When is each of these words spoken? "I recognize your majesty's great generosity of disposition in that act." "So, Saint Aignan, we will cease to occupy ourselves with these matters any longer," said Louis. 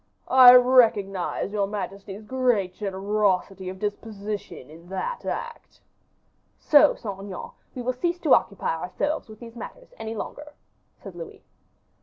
"I 0.33 0.55
recognize 0.55 1.51
your 1.51 1.67
majesty's 1.67 2.23
great 2.23 2.73
generosity 2.73 3.69
of 3.69 3.77
disposition 3.77 4.67
in 4.71 4.89
that 4.89 5.23
act." 5.27 5.79
"So, 6.59 6.95
Saint 6.95 7.19
Aignan, 7.21 7.51
we 7.75 7.83
will 7.83 7.93
cease 7.93 8.17
to 8.21 8.33
occupy 8.33 8.75
ourselves 8.81 9.29
with 9.29 9.37
these 9.39 9.55
matters 9.55 9.93
any 9.99 10.15
longer," 10.15 10.53
said 11.03 11.13
Louis. 11.13 11.43